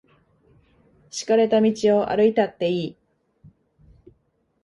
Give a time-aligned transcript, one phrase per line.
[1.11, 2.97] 敷かれた道を歩いたっていい。